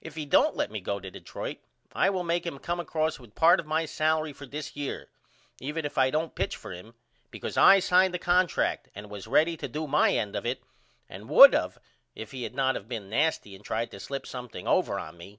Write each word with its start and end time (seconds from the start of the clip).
If 0.00 0.16
he 0.16 0.26
don't 0.26 0.56
let 0.56 0.72
me 0.72 0.80
go 0.80 0.98
to 0.98 1.12
Detroit 1.12 1.58
I 1.92 2.10
will 2.10 2.24
make 2.24 2.44
him 2.44 2.58
come 2.58 2.80
across 2.80 3.20
with 3.20 3.36
part 3.36 3.60
of 3.60 3.66
my 3.66 3.84
salery 3.84 4.34
for 4.34 4.44
this 4.44 4.74
year 4.74 5.10
even 5.60 5.84
if 5.84 5.96
I 5.96 6.10
don't 6.10 6.34
pitch 6.34 6.56
for 6.56 6.72
him 6.72 6.94
because 7.30 7.56
I 7.56 7.78
signed 7.78 8.12
a 8.16 8.18
contract 8.18 8.88
and 8.96 9.08
was 9.08 9.28
ready 9.28 9.56
to 9.58 9.68
do 9.68 9.86
my 9.86 10.12
end 10.12 10.34
of 10.34 10.44
it 10.44 10.64
and 11.08 11.28
would 11.28 11.54
of 11.54 11.78
if 12.16 12.32
he 12.32 12.42
had 12.42 12.56
not 12.56 12.74
of 12.74 12.88
been 12.88 13.08
nasty 13.08 13.54
and 13.54 13.64
tried 13.64 13.92
to 13.92 14.00
slip 14.00 14.26
something 14.26 14.66
over 14.66 14.98
on 14.98 15.16
me. 15.16 15.38